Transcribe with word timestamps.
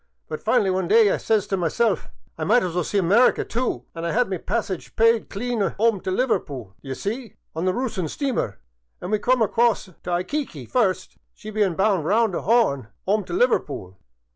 But 0.27 0.41
finally 0.41 0.71
one 0.71 0.87
day 0.87 1.11
I 1.11 1.17
says 1.17 1.45
t' 1.45 1.55
myself, 1.55 2.07
* 2.23 2.37
I 2.39 2.43
might 2.43 2.63
as 2.63 2.73
well 2.73 2.83
see 2.83 2.97
America, 2.97 3.45
too.* 3.45 3.85
An* 3.93 4.03
I 4.03 4.09
*ad 4.09 4.31
my 4.31 4.37
passage 4.37 4.95
pyde 4.95 5.29
clean 5.29 5.75
*ome 5.77 5.99
t' 6.01 6.09
Liverpool, 6.09 6.73
d'ye 6.81 6.93
see, 6.93 7.35
on 7.55 7.65
the 7.65 7.71
Roossian 7.71 8.09
steamer, 8.09 8.57
an' 8.99 9.11
we 9.11 9.19
come 9.19 9.43
across 9.43 9.85
t' 9.85 9.91
Ayqmqut 10.05 10.71
first, 10.71 11.19
she 11.35 11.51
bein' 11.51 11.75
bound 11.75 12.05
round 12.05 12.33
the 12.33 12.39
'Orn 12.41 12.87
*ome 13.07 13.23
t' 13.25 13.33
Liver 13.33 13.59
pool. 13.59 13.99